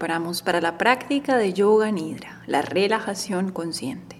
[0.00, 4.16] Preparamos para la práctica de yoga nidra, la relajación consciente.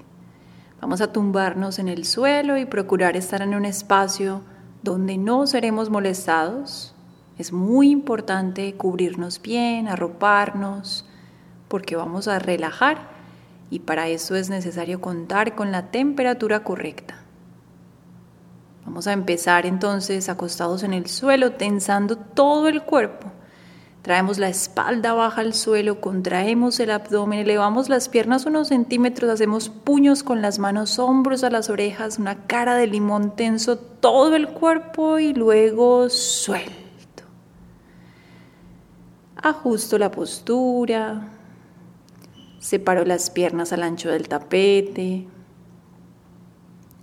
[0.79, 4.43] Vamos a tumbarnos en el suelo y procurar estar en un espacio
[4.83, 6.95] donde no seremos molestados.
[7.39, 11.07] Es muy importante cubrirnos bien, arroparnos,
[11.69, 13.09] porque vamos a relajar
[13.71, 17.23] y para eso es necesario contar con la temperatura correcta.
[18.85, 23.33] Vamos a empezar entonces acostados en el suelo, tensando todo el cuerpo
[24.03, 29.69] Traemos la espalda baja al suelo, contraemos el abdomen, elevamos las piernas unos centímetros, hacemos
[29.69, 34.49] puños con las manos, hombros a las orejas, una cara de limón tenso, todo el
[34.49, 37.25] cuerpo y luego suelto.
[39.37, 41.29] Ajusto la postura,
[42.59, 45.29] separo las piernas al ancho del tapete,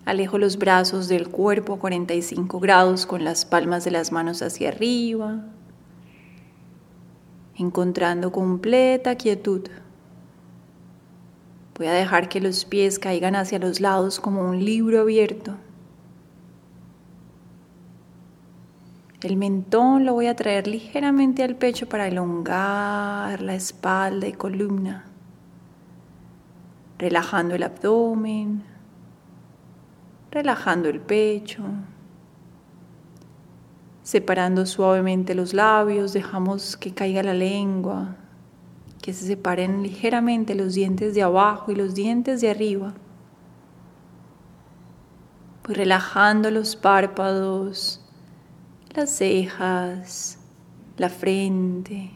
[0.05, 4.69] alejo los brazos del cuerpo a 45 grados con las palmas de las manos hacia
[4.69, 5.43] arriba
[7.57, 9.67] encontrando completa quietud.
[11.77, 15.55] Voy a dejar que los pies caigan hacia los lados como un libro abierto.
[19.21, 25.05] El mentón lo voy a traer ligeramente al pecho para elongar la espalda y columna,
[26.99, 28.63] relajando el abdomen,
[30.31, 31.63] relajando el pecho.
[34.07, 38.15] Separando suavemente los labios, dejamos que caiga la lengua,
[39.01, 42.93] que se separen ligeramente los dientes de abajo y los dientes de arriba.
[45.61, 48.01] Pues relajando los párpados,
[48.95, 50.39] las cejas,
[50.95, 52.11] la frente.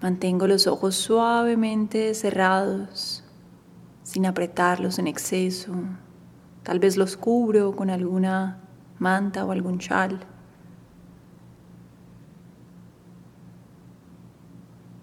[0.00, 3.22] Mantengo los ojos suavemente cerrados,
[4.02, 5.74] sin apretarlos en exceso.
[6.62, 8.62] Tal vez los cubro con alguna
[9.02, 10.20] manta o algún chal.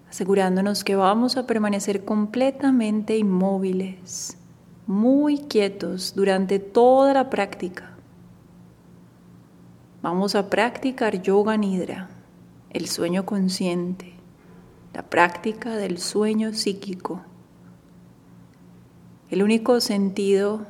[0.09, 4.37] Asegurándonos que vamos a permanecer completamente inmóviles,
[4.87, 7.91] muy quietos durante toda la práctica.
[10.01, 12.09] Vamos a practicar yoga nidra,
[12.71, 14.13] el sueño consciente,
[14.93, 17.21] la práctica del sueño psíquico.
[19.29, 20.65] El único sentido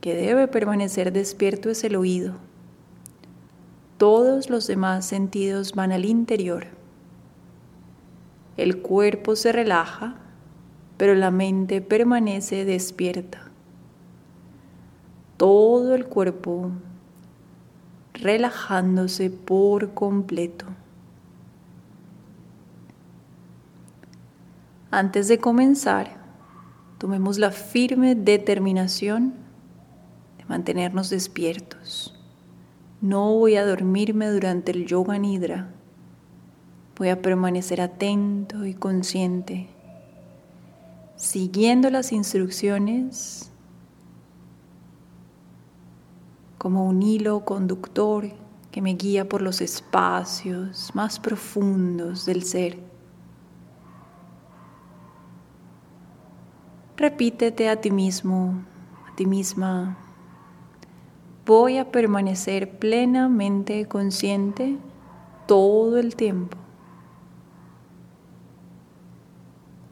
[0.00, 2.47] que debe permanecer despierto es el oído.
[3.98, 6.68] Todos los demás sentidos van al interior.
[8.56, 10.14] El cuerpo se relaja,
[10.96, 13.50] pero la mente permanece despierta.
[15.36, 16.70] Todo el cuerpo
[18.14, 20.66] relajándose por completo.
[24.92, 26.18] Antes de comenzar,
[26.98, 29.34] tomemos la firme determinación
[30.38, 32.17] de mantenernos despiertos.
[33.00, 35.70] No voy a dormirme durante el yoga nidra.
[36.96, 39.68] Voy a permanecer atento y consciente,
[41.14, 43.52] siguiendo las instrucciones
[46.58, 48.32] como un hilo conductor
[48.72, 52.80] que me guía por los espacios más profundos del ser.
[56.96, 58.64] Repítete a ti mismo,
[59.08, 59.96] a ti misma
[61.48, 64.76] voy a permanecer plenamente consciente
[65.46, 66.58] todo el tiempo.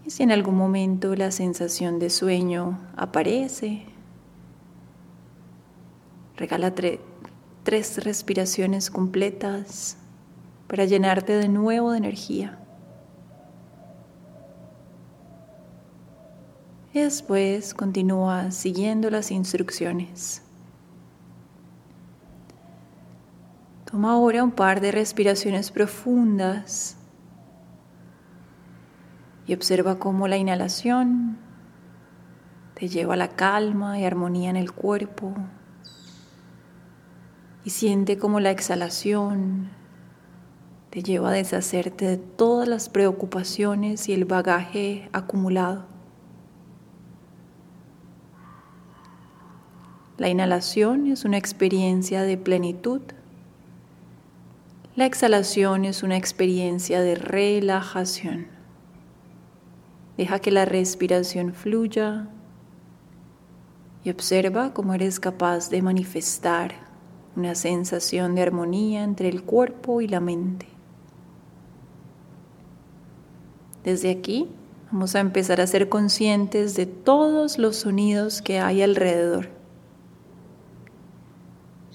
[0.04, 3.86] Y si en algún momento la sensación de sueño aparece,
[6.36, 9.96] regala tres respiraciones completas
[10.66, 12.58] para llenarte de nuevo de energía.
[16.92, 20.45] Y después continúa siguiendo las instrucciones.
[23.90, 26.96] Toma ahora un par de respiraciones profundas
[29.46, 31.38] y observa cómo la inhalación
[32.74, 35.34] te lleva a la calma y armonía en el cuerpo
[37.64, 39.70] y siente cómo la exhalación
[40.90, 45.86] te lleva a deshacerte de todas las preocupaciones y el bagaje acumulado.
[50.18, 53.02] La inhalación es una experiencia de plenitud
[54.96, 58.46] La exhalación es una experiencia de relajación.
[60.16, 62.28] Deja que la respiración fluya
[64.04, 66.72] y observa cómo eres capaz de manifestar
[67.36, 70.66] una sensación de armonía entre el cuerpo y la mente.
[73.84, 74.48] Desde aquí
[74.90, 79.50] vamos a empezar a ser conscientes de todos los sonidos que hay alrededor,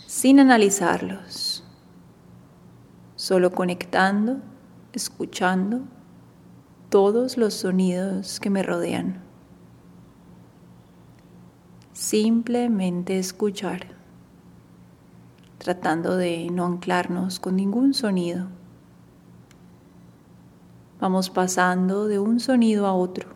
[0.05, 1.50] sin analizarlos,
[3.21, 4.37] solo conectando,
[4.93, 5.81] escuchando
[6.89, 9.21] todos los sonidos que me rodean.
[11.93, 13.85] Simplemente escuchar,
[15.59, 18.47] tratando de no anclarnos con ningún sonido
[20.99, 23.29] Vamos pasando de un sonido a otro,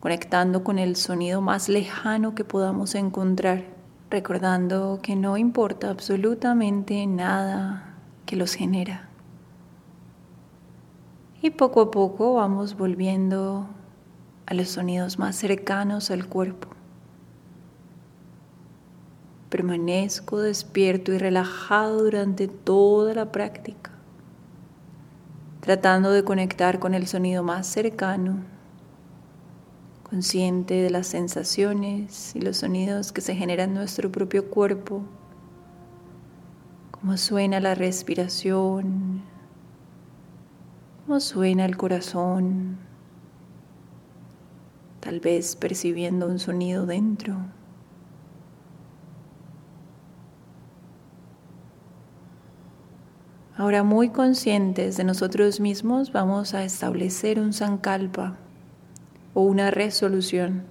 [0.00, 3.64] conectando con el sonido más lejano que podamos encontrar,
[4.08, 7.93] recordando que no importa absolutamente nada
[8.26, 9.08] que los genera.
[11.42, 13.66] Y poco a poco vamos volviendo
[14.46, 16.68] a los sonidos más cercanos al cuerpo.
[19.50, 23.94] Permanezco despierto y relajado durante toda la práctica
[25.64, 28.36] tratando de conectar con el sonido más cercano,
[30.02, 35.04] consciente de las sensaciones y los sonidos que se generan en nuestro propio cuerpo,
[37.04, 39.20] cómo suena la respiración,
[41.04, 42.78] cómo suena el corazón,
[45.00, 47.36] tal vez percibiendo un sonido dentro.
[53.54, 58.38] Ahora muy conscientes de nosotros mismos vamos a establecer un sankalpa
[59.34, 60.64] o una resolución,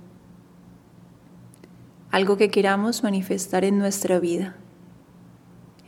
[2.10, 4.58] algo que queramos manifestar en nuestra vida.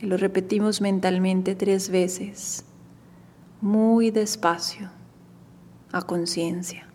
[0.00, 2.64] Y lo repetimos mentalmente tres veces,
[3.60, 4.90] muy despacio,
[5.92, 6.86] a conciencia.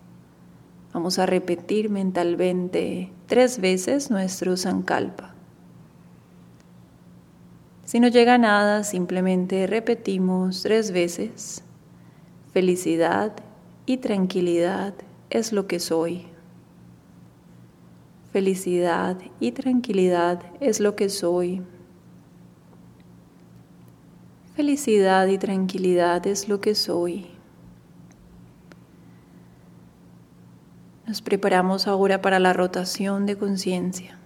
[0.94, 5.34] Vamos a repetir mentalmente tres veces nuestro sankalpa.
[7.86, 11.64] Si no llega nada, simplemente repetimos tres veces,
[12.54, 13.34] felicidad
[13.86, 14.94] y tranquilidad
[15.30, 16.26] es lo que soy.
[18.32, 21.64] Felicidad y tranquilidad es lo que soy.
[24.62, 27.26] Felicidad y tranquilidad es lo que soy.
[31.08, 34.20] Nos preparamos ahora para la rotación de conciencia.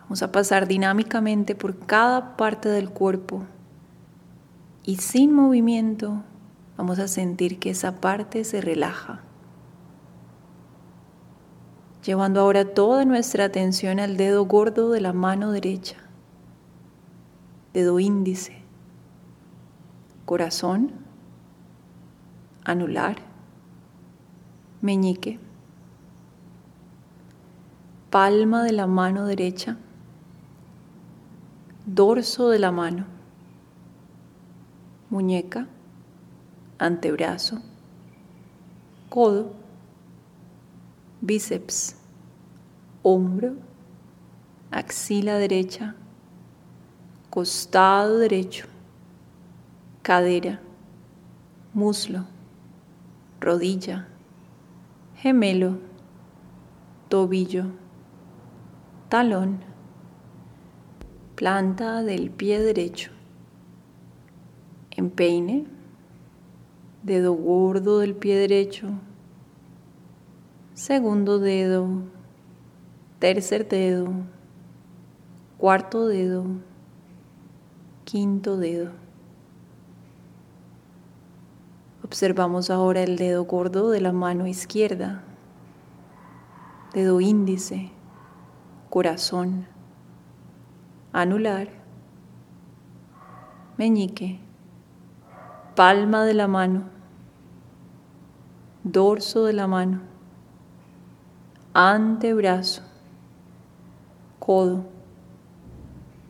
[0.00, 3.44] Vamos a pasar dinámicamente por cada parte del cuerpo
[4.84, 6.22] y sin movimiento
[6.76, 9.22] vamos a sentir que esa parte se relaja.
[12.04, 15.96] Llevando ahora toda nuestra atención al dedo gordo de la mano derecha,
[17.72, 18.59] dedo índice,
[20.24, 20.92] corazón,
[22.64, 23.16] anular,
[24.80, 25.38] meñique,
[28.10, 29.76] palma de la mano derecha
[31.86, 33.04] dorso de la mano,
[35.08, 35.66] muñeca,
[36.78, 37.60] antebrazo,
[39.08, 39.52] codo,
[41.20, 41.96] bíceps,
[43.02, 43.54] hombro,
[44.70, 45.96] axila derecha,
[47.28, 48.66] costado derecho,
[50.02, 50.60] cadera,
[51.74, 52.24] muslo,
[53.40, 54.08] rodilla,
[55.14, 55.78] gemelo,
[57.08, 57.66] tobillo,
[59.08, 59.70] talón
[61.40, 63.12] planta del pie derecho,
[64.94, 65.64] empeine,
[67.02, 68.88] dedo gordo del pie derecho,
[70.74, 71.88] segundo dedo,
[73.18, 74.12] tercer dedo,
[75.56, 76.44] cuarto dedo,
[78.04, 79.09] quinto dedo.
[82.10, 85.22] Observamos ahora el dedo gordo de la mano izquierda,
[86.92, 87.92] dedo índice,
[88.88, 89.68] corazón
[91.12, 91.68] anular,
[93.76, 94.40] meñique,
[95.76, 96.88] palma de la mano,
[98.82, 100.00] dorso de la mano,
[101.74, 102.82] antebrazo,
[104.40, 104.84] codo,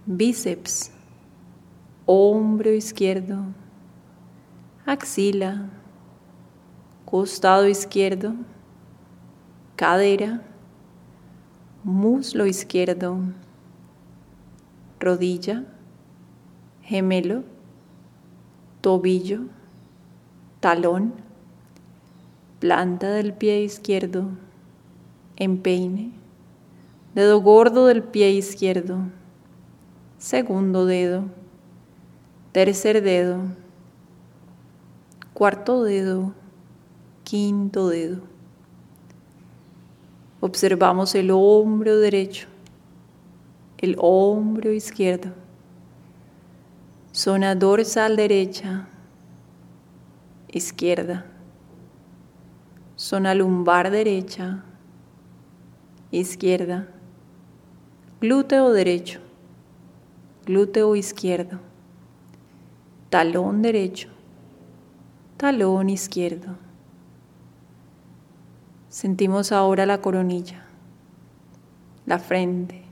[0.04, 0.92] bíceps,
[2.04, 3.54] hombro izquierdo,
[4.92, 5.70] axila,
[7.04, 8.35] costado izquierdo,
[9.76, 10.42] cadera,
[11.85, 13.20] muslo izquierdo,
[14.99, 15.64] rodilla,
[16.82, 17.44] gemelo,
[18.80, 19.42] tobillo,
[20.59, 21.12] talón,
[22.59, 24.28] planta del pie izquierdo,
[25.37, 26.11] empeine,
[27.14, 28.99] dedo gordo del pie izquierdo,
[30.18, 31.26] segundo dedo,
[32.50, 33.38] tercer dedo,
[35.40, 36.35] cuarto dedo,
[37.25, 38.20] quinto dedo.
[40.40, 42.47] Observamos el hombro derecho,
[43.78, 45.30] el hombro izquierdo,
[47.12, 48.87] zona dorsal derecha,
[50.52, 51.25] izquierda,
[52.97, 54.62] zona lumbar derecha,
[56.11, 56.87] izquierda,
[58.20, 59.20] glúteo derecho,
[60.44, 61.61] glúteo izquierdo,
[63.09, 64.19] talón derecho,
[65.40, 66.59] talón izquierdo.
[68.90, 70.66] Sentimos ahora la coronilla,
[72.04, 72.82] la frente,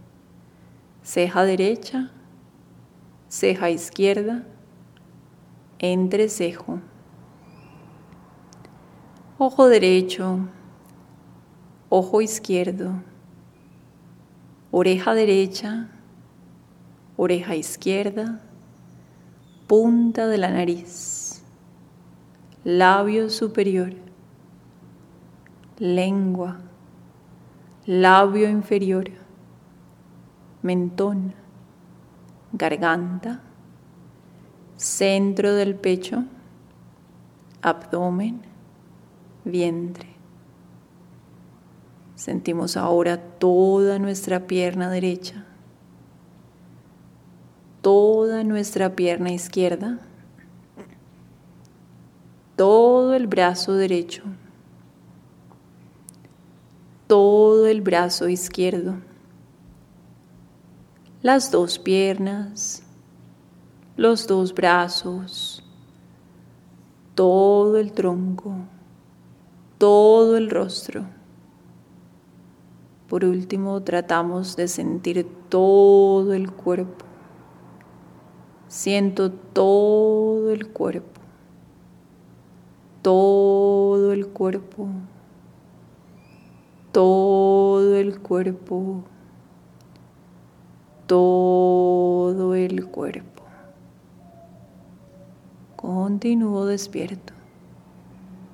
[1.03, 2.11] ceja derecha,
[3.29, 4.45] ceja izquierda,
[5.79, 6.81] entrecejo,
[9.37, 10.39] ojo derecho,
[11.91, 12.95] ojo izquierdo,
[14.71, 15.91] oreja derecha,
[17.19, 18.41] oreja izquierda,
[19.67, 21.18] punta de la nariz,
[22.65, 23.93] labio superior,
[25.79, 26.59] lengua,
[27.87, 29.11] labio inferior,
[30.63, 31.35] mentón,
[32.53, 33.41] garganta,
[34.77, 36.25] centro del pecho,
[37.63, 38.43] abdomen,
[39.45, 40.09] vientre.
[42.15, 45.47] Sentimos ahora toda nuestra pierna derecha,
[47.81, 50.01] toda nuestra pierna izquierda,
[52.57, 54.23] todo el brazo derecho,
[57.07, 58.97] todo el brazo izquierdo,
[61.23, 62.83] las dos piernas,
[63.97, 65.65] los dos brazos,
[67.15, 68.55] todo el tronco,
[69.79, 71.07] todo el rostro.
[73.09, 77.07] Por último, tratamos de sentir todo el cuerpo.
[78.69, 81.18] Siento todo el cuerpo.
[83.03, 84.89] Todo el cuerpo.
[86.93, 89.03] Todo el cuerpo.
[91.07, 93.43] Todo el cuerpo.
[95.77, 97.33] Continúo despierto.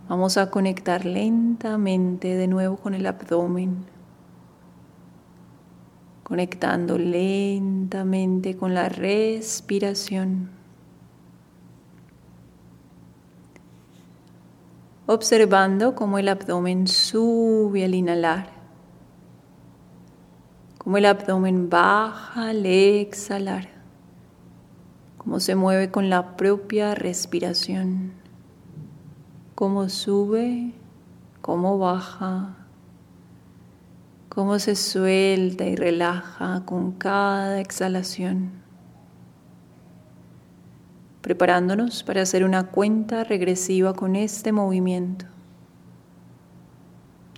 [0.09, 3.95] Vamos a conectar lentamente de nuevo con el abdomen
[6.25, 10.63] conectando lentamente con la respiración.
[15.07, 18.49] Observando cómo el abdomen sube al inhalar,
[20.79, 23.69] cómo el abdomen baja al exhalar,
[25.19, 28.13] cómo se mueve con la propia respiración,
[29.55, 30.73] cómo sube,
[31.41, 32.57] cómo baja
[34.35, 38.63] cómo se suelta y relaja con cada exhalación,
[41.25, 45.25] preparándonos para hacer una cuenta regresiva con este movimiento.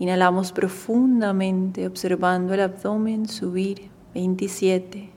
[0.01, 5.09] Inhalamos profundamente observando el abdomen subir 27.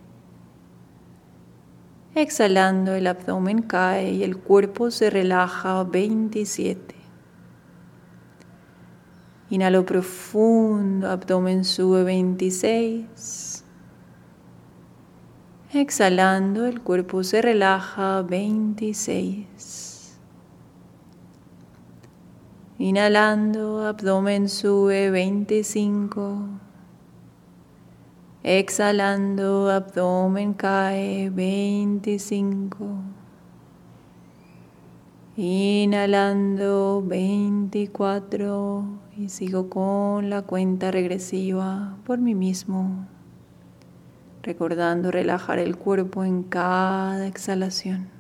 [2.14, 6.94] Exhalando el abdomen cae y el cuerpo se relaja 27.
[9.50, 13.49] Inhalo profundo, abdomen sube 26.
[15.72, 20.18] Exhalando, el cuerpo se relaja 26.
[22.80, 26.38] Inhalando, abdomen sube 25.
[28.42, 32.88] Exhalando, abdomen cae 25.
[35.38, 38.86] Inhalando 24
[39.18, 43.06] y sigo con la cuenta regresiva por mí mismo,
[44.44, 48.19] recordando relajar el cuerpo en cada exhalación.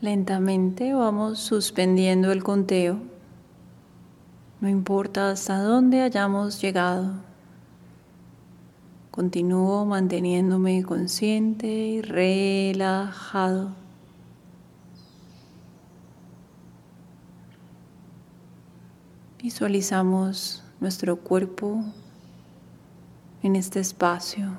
[0.00, 3.00] Lentamente vamos suspendiendo el conteo.
[4.60, 7.14] No importa hasta dónde hayamos llegado.
[9.10, 13.70] Continúo manteniéndome consciente y relajado.
[19.42, 21.82] Visualizamos nuestro cuerpo
[23.42, 24.52] en este espacio,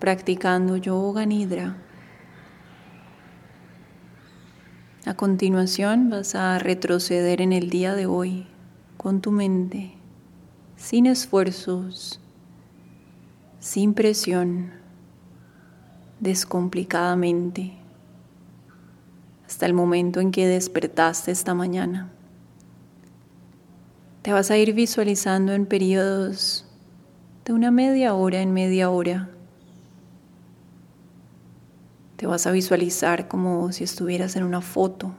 [0.00, 1.83] practicando yoga nidra.
[5.06, 8.46] A continuación vas a retroceder en el día de hoy
[8.96, 9.92] con tu mente,
[10.76, 12.22] sin esfuerzos,
[13.58, 14.70] sin presión,
[16.20, 17.74] descomplicadamente,
[19.46, 22.10] hasta el momento en que despertaste esta mañana.
[24.22, 26.64] Te vas a ir visualizando en periodos
[27.44, 29.33] de una media hora en media hora
[32.16, 35.12] te vas a visualizar como si estuvieras en una foto,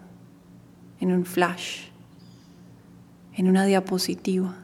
[0.99, 1.87] en un flash,
[3.33, 4.55] en una diapositiva.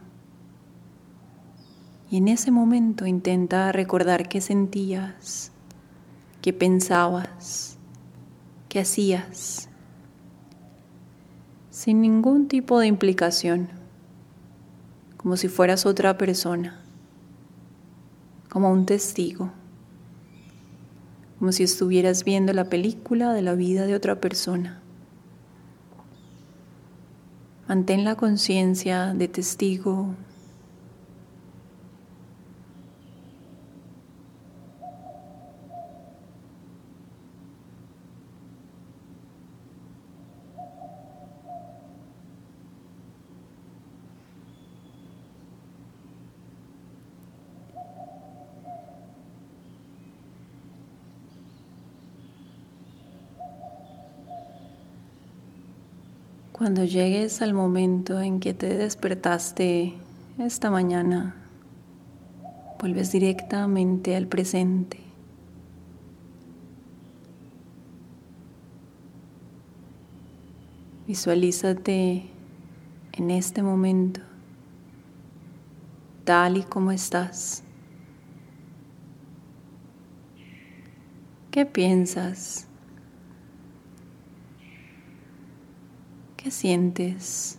[2.10, 5.52] Y en ese momento intenta recordar qué sentías,
[6.42, 7.78] qué pensabas,
[8.70, 9.70] qué hacías,
[11.70, 13.70] sin ningún tipo de implicación,
[15.18, 16.82] como si fueras otra persona,
[18.50, 19.52] como un testigo
[21.42, 24.80] como si estuvieras viendo la película de la vida de otra persona.
[27.68, 30.14] Mantén la conciencia de testigo
[56.62, 59.96] Cuando llegues al momento en que te despertaste
[60.38, 61.36] esta mañana,
[62.80, 65.00] vuelves directamente al presente.
[71.08, 72.30] Visualízate
[73.14, 74.22] en este momento,
[76.26, 77.64] tal y como estás.
[81.50, 82.68] ¿Qué piensas?
[86.52, 87.58] ¿Qué sientes?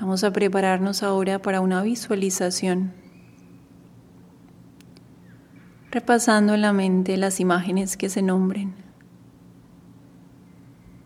[0.00, 2.94] Vamos a prepararnos ahora para una visualización,
[5.90, 8.91] repasando en la mente las imágenes que se nombren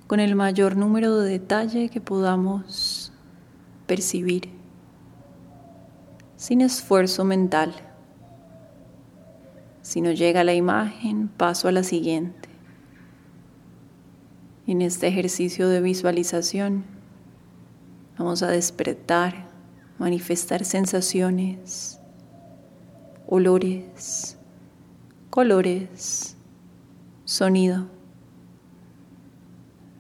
[0.07, 3.13] con el mayor número de detalle que podamos
[3.87, 4.51] percibir,
[6.37, 7.75] sin esfuerzo mental.
[9.83, 12.49] Si no llega la imagen, paso a la siguiente.
[14.67, 16.85] En este ejercicio de visualización
[18.19, 19.49] vamos a despertar,
[19.99, 22.01] manifestar sensaciones,
[23.27, 24.39] olores,
[25.31, 26.37] colores,
[27.25, 27.96] sonido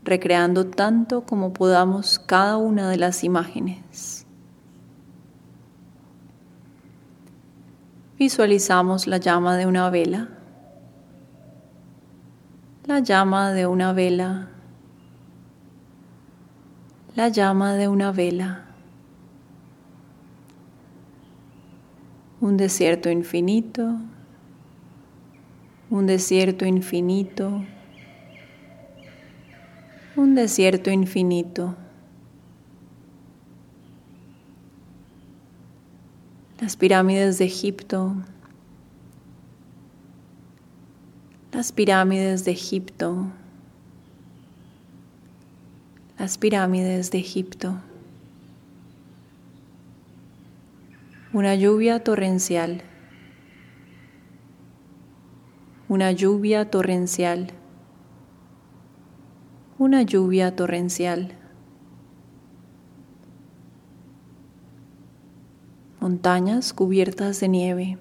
[0.07, 4.25] recreando tanto como podamos cada una de las imágenes.
[8.17, 10.29] Visualizamos la llama de una vela,
[12.85, 14.49] la llama de una vela,
[17.17, 18.65] la llama de una vela,
[22.41, 23.97] un desierto infinito,
[25.91, 27.65] un desierto infinito
[30.17, 31.77] un desierto infinito.
[36.59, 38.17] Las pirámides de Egipto,
[41.53, 43.27] las pirámides de Egipto,
[46.19, 47.77] las pirámides de Egipto.
[51.35, 52.81] Una lluvia torrencial,
[55.89, 57.53] una lluvia torrencial
[59.79, 61.33] una lluvia torrencial.
[66.01, 67.99] Montañas cubiertas de nieve.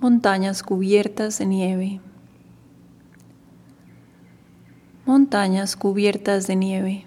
[0.00, 2.00] Montañas cubiertas de nieve.
[5.06, 7.06] Montañas cubiertas de nieve.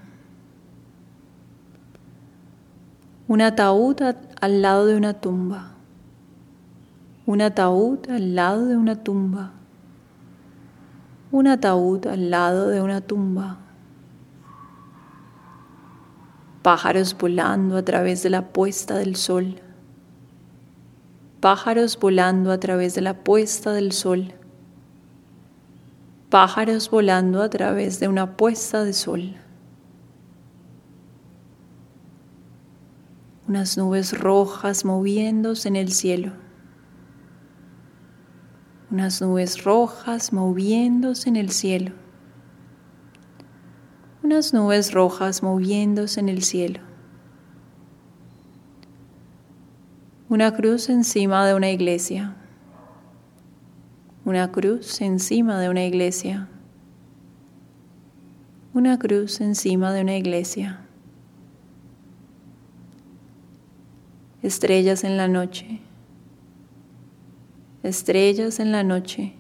[3.28, 3.98] Un ataúd
[4.40, 5.74] al lado de una tumba.
[7.26, 9.61] Un ataúd al lado de una tumba
[11.32, 13.58] un ataúd al lado de una tumba,
[16.62, 19.56] pájaros volando a través de la puesta del sol,
[21.40, 24.34] pájaros volando a través de la puesta del sol,
[26.30, 29.36] pájaros volando a través de una puesta de sol.
[33.48, 36.32] Unas nubes rojas moviéndose en el cielo
[38.92, 41.94] unas nubes rojas moviéndose en el cielo,
[44.22, 46.82] unas nubes rojas moviéndose en el cielo,
[50.28, 52.36] una cruz encima de una iglesia,
[54.26, 56.50] una cruz encima de una iglesia,
[58.74, 60.82] una cruz encima de una iglesia,
[64.42, 65.80] estrellas en la noche
[67.84, 69.34] estrellas en la noche,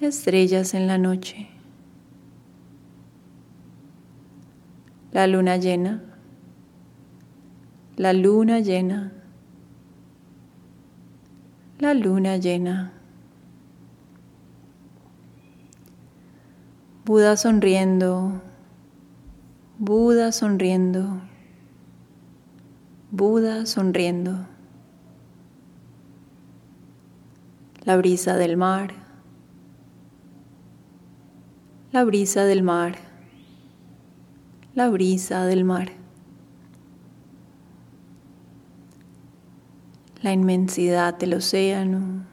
[0.00, 1.48] estrellas en la noche,
[5.12, 6.02] la luna llena,
[7.96, 9.12] la luna llena,
[11.78, 12.92] la luna llena.
[17.04, 18.40] Buda sonriendo,
[19.78, 21.20] Buda sonriendo,
[23.10, 24.53] Buda sonriendo.
[27.84, 28.94] La brisa del mar,
[31.92, 32.96] la brisa del mar,
[34.74, 35.92] la brisa del mar.
[40.22, 42.24] La inmensidad del océano,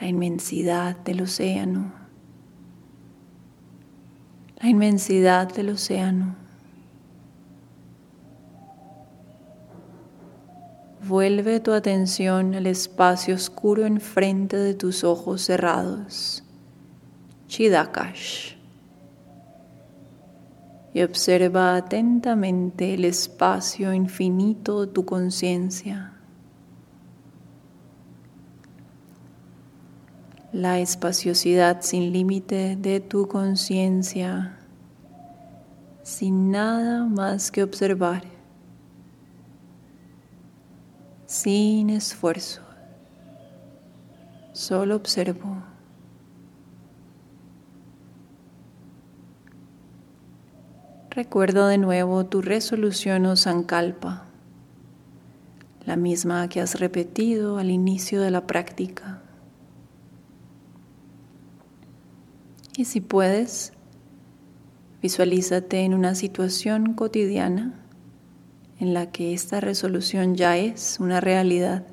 [0.00, 1.92] la inmensidad del océano,
[4.60, 6.41] la inmensidad del océano.
[11.12, 16.42] Vuelve tu atención al espacio oscuro enfrente de tus ojos cerrados,
[17.48, 18.54] Chidakash,
[20.94, 26.14] y observa atentamente el espacio infinito de tu conciencia.
[30.50, 34.58] La espaciosidad sin límite de tu conciencia,
[36.02, 38.31] sin nada más que observar
[41.32, 42.60] sin esfuerzo.
[44.52, 45.62] Solo observo.
[51.08, 54.26] Recuerdo de nuevo tu resolución o sankalpa,
[55.86, 59.22] la misma que has repetido al inicio de la práctica.
[62.76, 63.72] Y si puedes,
[65.00, 67.81] visualízate en una situación cotidiana
[68.82, 71.86] en la que esta resolución ya es una realidad.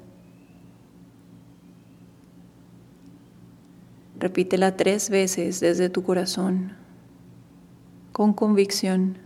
[4.17, 6.73] Repítela tres veces desde tu corazón,
[8.11, 9.19] con convicción,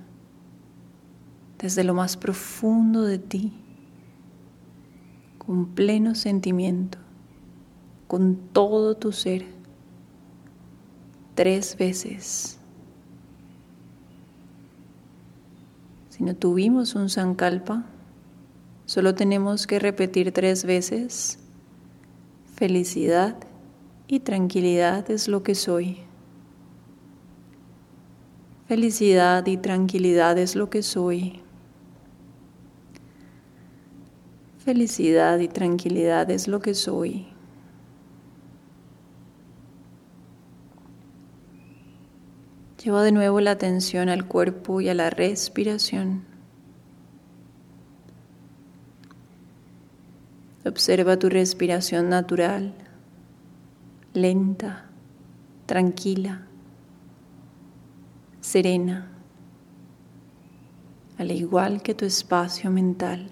[1.57, 3.53] desde lo más profundo de ti,
[5.37, 6.97] con pleno sentimiento,
[8.07, 9.45] con todo tu ser,
[11.33, 12.59] tres veces.
[16.13, 17.85] Si no tuvimos un sankalpa,
[18.85, 21.39] solo tenemos que repetir tres veces,
[22.53, 23.35] felicidad
[24.07, 26.01] y tranquilidad es lo que soy.
[28.67, 31.41] Felicidad y tranquilidad es lo que soy.
[34.59, 37.32] Felicidad y tranquilidad es lo que soy.
[42.83, 46.25] Lleva de nuevo la atención al cuerpo y a la respiración.
[50.65, 52.73] Observa tu respiración natural,
[54.13, 54.89] lenta,
[55.65, 56.45] tranquila,
[58.41, 59.09] serena,
[61.17, 63.29] al igual que tu espacio mental.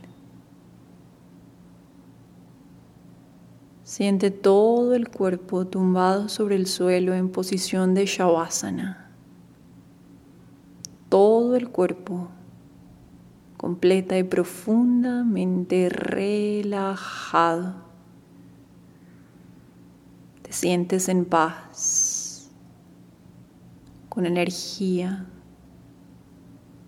[3.84, 9.11] Siente todo el cuerpo tumbado sobre el suelo en posición de Shavasana
[11.12, 12.30] todo el cuerpo
[13.58, 17.76] completa y profundamente relajado.
[20.42, 22.50] Te sientes en paz,
[24.08, 25.26] con energía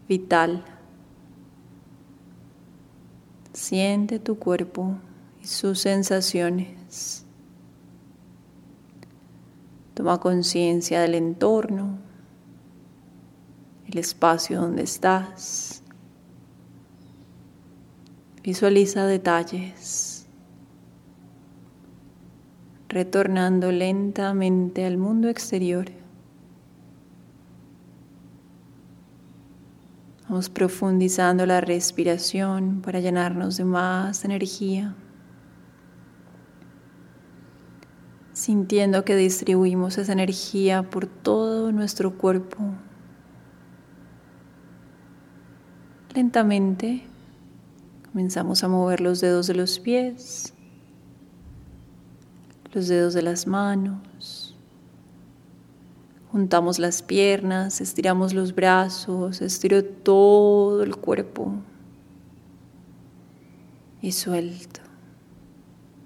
[0.07, 0.63] vital.
[3.51, 4.95] Siente tu cuerpo
[5.41, 7.25] y sus sensaciones.
[9.93, 12.12] Toma conciencia del entorno
[13.93, 15.83] el espacio donde estás.
[18.43, 20.09] Visualiza detalles.
[22.93, 25.87] retornando lentamente al mundo exterior.
[30.29, 34.95] Vamos profundizando la respiración para llenarnos de más energía.
[38.33, 42.75] Sintiendo que distribuimos esa energía por todo nuestro cuerpo.
[46.13, 47.01] Lentamente
[48.11, 50.53] comenzamos a mover los dedos de los pies,
[52.73, 54.43] los dedos de las manos,
[56.33, 61.53] Juntamos las piernas, estiramos los brazos, estiro todo el cuerpo
[64.01, 64.81] y suelto.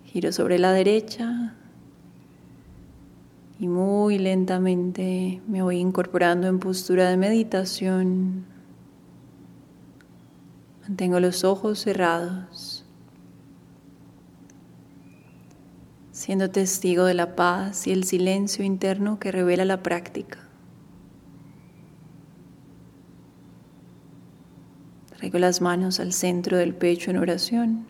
[0.03, 1.55] Giro sobre la derecha
[3.57, 8.56] y muy lentamente me voy incorporando en postura de meditación.
[10.87, 12.85] Mantengo los ojos cerrados,
[16.13, 20.39] siendo testigo de la paz y el silencio interno que revela la práctica.
[25.17, 27.85] Traigo las manos al centro del pecho en oración.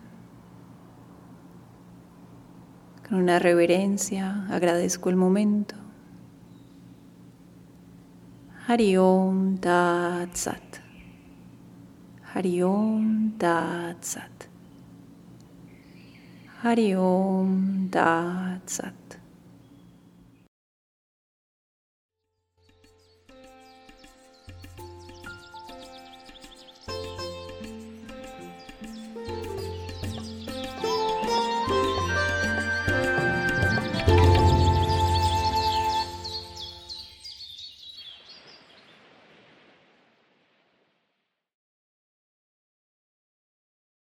[3.08, 5.76] Con una reverencia agradezco el momento.
[8.66, 10.87] Hariom Tat Sat.
[12.38, 14.46] Hariom Tat Sat.
[16.62, 19.17] Hari Om Tat Sat.